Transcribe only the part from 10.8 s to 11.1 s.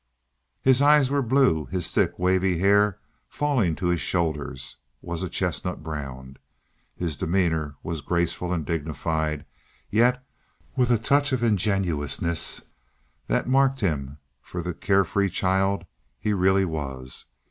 a